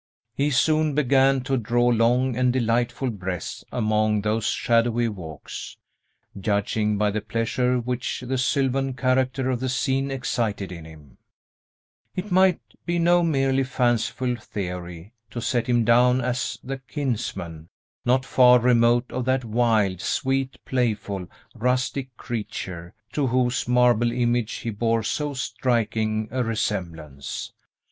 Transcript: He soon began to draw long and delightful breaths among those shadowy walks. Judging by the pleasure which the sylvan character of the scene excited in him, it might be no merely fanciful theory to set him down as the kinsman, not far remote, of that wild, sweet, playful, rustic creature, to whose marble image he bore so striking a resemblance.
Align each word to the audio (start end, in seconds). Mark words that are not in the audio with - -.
He 0.33 0.49
soon 0.49 0.95
began 0.95 1.41
to 1.41 1.57
draw 1.57 1.85
long 1.89 2.35
and 2.35 2.51
delightful 2.51 3.11
breaths 3.11 3.63
among 3.71 4.21
those 4.21 4.47
shadowy 4.47 5.07
walks. 5.07 5.77
Judging 6.39 6.97
by 6.97 7.11
the 7.11 7.21
pleasure 7.21 7.77
which 7.79 8.21
the 8.21 8.39
sylvan 8.39 8.95
character 8.95 9.51
of 9.51 9.59
the 9.59 9.69
scene 9.69 10.09
excited 10.09 10.71
in 10.71 10.85
him, 10.85 11.19
it 12.15 12.31
might 12.31 12.61
be 12.83 12.97
no 12.97 13.21
merely 13.21 13.63
fanciful 13.63 14.35
theory 14.35 15.13
to 15.29 15.39
set 15.39 15.67
him 15.67 15.85
down 15.85 16.19
as 16.19 16.57
the 16.63 16.79
kinsman, 16.79 17.69
not 18.03 18.25
far 18.25 18.57
remote, 18.57 19.05
of 19.11 19.25
that 19.25 19.45
wild, 19.45 20.01
sweet, 20.01 20.57
playful, 20.65 21.27
rustic 21.53 22.17
creature, 22.17 22.95
to 23.11 23.27
whose 23.27 23.67
marble 23.67 24.11
image 24.11 24.51
he 24.53 24.71
bore 24.71 25.03
so 25.03 25.35
striking 25.35 26.27
a 26.31 26.43
resemblance. 26.43 27.53